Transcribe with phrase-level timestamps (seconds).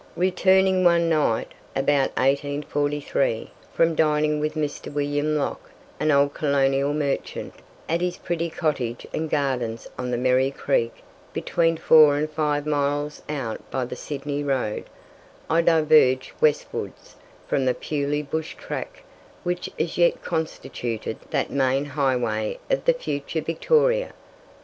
[0.15, 4.91] Returning one night, about 1843, from dining with Mr.
[4.91, 7.53] William Locke, an old colonial merchant,
[7.87, 11.03] at his pretty cottage and gardens on the Merri Creek,
[11.33, 14.85] between four and five miles out by the Sydney road,
[15.51, 17.15] I diverged westwards
[17.47, 19.03] from the purely bush track
[19.43, 24.13] which as yet constituted that main highway of the future Victoria.